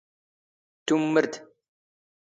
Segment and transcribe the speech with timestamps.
[0.85, 1.33] ⵜⵓⵎⵎⵔⴷ?